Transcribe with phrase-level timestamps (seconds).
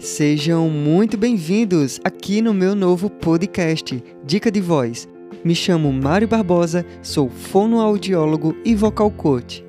[0.00, 5.06] Sejam muito bem-vindos aqui no meu novo podcast, Dica de Voz.
[5.44, 9.62] Me chamo Mário Barbosa, sou fonoaudiólogo e vocal coach.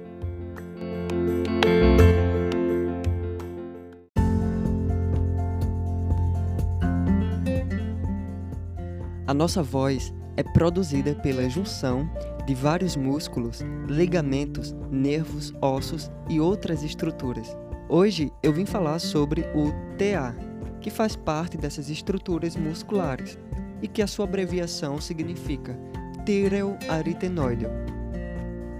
[9.28, 12.10] A nossa voz é produzida pela junção
[12.48, 17.54] de vários músculos, ligamentos, nervos, ossos e outras estruturas.
[17.94, 20.34] Hoje eu vim falar sobre o TA,
[20.80, 23.38] que faz parte dessas estruturas musculares
[23.82, 25.78] e que a sua abreviação significa
[26.26, 27.66] tireoaritenoide.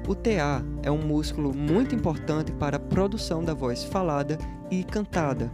[0.08, 4.38] O TA é um músculo muito importante para a produção da voz falada
[4.72, 5.52] e cantada,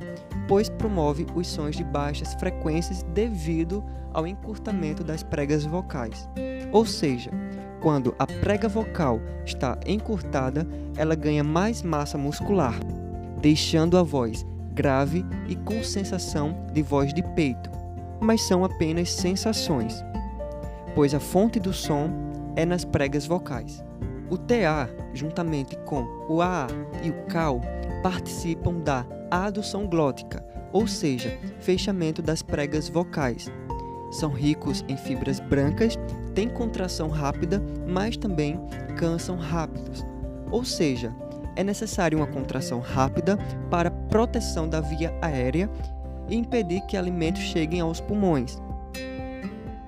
[0.47, 6.29] pois promove os sons de baixas frequências devido ao encurtamento das pregas vocais.
[6.71, 7.31] Ou seja,
[7.81, 12.75] quando a prega vocal está encurtada, ela ganha mais massa muscular,
[13.47, 17.71] deixando a voz grave e com sensação de voz de peito,
[18.19, 20.03] mas são apenas sensações,
[20.93, 22.09] pois a fonte do som
[22.57, 23.81] é nas pregas vocais.
[24.29, 26.67] O TA, juntamente com o AA
[27.01, 27.61] e o CAL,
[28.03, 33.49] participam da adução glótica, ou seja, fechamento das pregas vocais.
[34.11, 35.97] São ricos em fibras brancas,
[36.35, 38.59] têm contração rápida, mas também
[38.97, 40.05] cansam rápidos.
[40.51, 41.15] Ou seja,
[41.57, 43.35] é necessária uma contração rápida
[43.69, 45.67] para proteção da via aérea
[46.29, 48.61] e impedir que alimentos cheguem aos pulmões.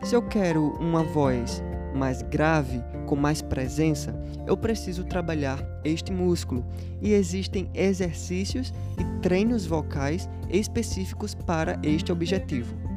[0.01, 6.65] Se eu quero uma voz mais grave, com mais presença, eu preciso trabalhar este músculo
[7.01, 12.88] e existem exercícios e treinos vocais específicos para este objetivo.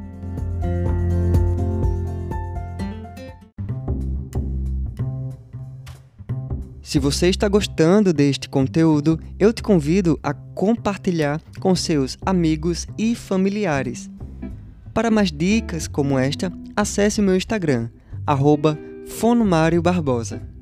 [6.83, 13.15] Se você está gostando deste conteúdo, eu te convido a compartilhar com seus amigos e
[13.15, 14.11] familiares.
[14.93, 17.89] Para mais dicas como esta, acesse o meu Instagram,
[18.27, 18.77] arroba
[19.81, 20.52] Barbosa.